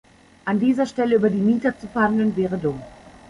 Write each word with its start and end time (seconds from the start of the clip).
An 0.45 0.59
dieser 0.59 0.87
Stelle 0.87 1.13
über 1.17 1.29
die 1.29 1.37
Miete 1.37 1.77
zu 1.77 1.85
verhandeln, 1.87 2.35
wäre 2.35 2.57
dumm. 2.57 2.81